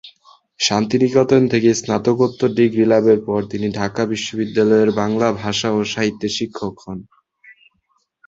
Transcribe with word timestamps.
শান্তিনিকেতন 0.59 1.41
থেকে 1.47 1.69
স্নাতকোত্তর 1.73 2.49
ডিগ্রি 2.59 2.85
লাভের 2.85 3.19
পর 3.27 3.39
তিনি 3.51 3.67
ঢাকা 3.79 4.01
বিশ্ববিদ্যালয়ের 4.05 4.89
বাংলা 5.01 5.27
ভাষা 5.41 5.69
ও 5.71 5.89
সাহিত্যের 5.93 6.33
শিক্ষক 6.37 6.75
হন। 6.83 6.99